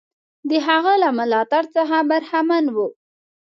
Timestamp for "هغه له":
0.67-1.09